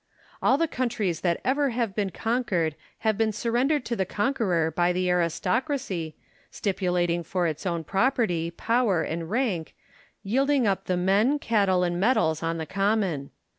[0.41, 2.73] All the countries that ever have been conquered
[3.05, 6.15] have been surrendered to the conqueror by the aristocracy,
[6.49, 9.75] stipulating for its own property, power, and rank,
[10.23, 13.29] yielding up the men, cattle, and metals on the common.